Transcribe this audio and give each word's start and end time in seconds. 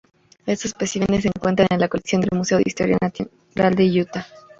Estos 0.47 0.65
especímenes 0.65 1.21
se 1.21 1.27
encuentran 1.27 1.67
en 1.69 1.79
la 1.79 1.87
colección 1.87 2.21
del 2.21 2.31
Museo 2.35 2.57
de 2.57 2.63
Historia 2.65 2.97
Natural 2.99 3.75
de 3.75 4.01
Utah. 4.01 4.25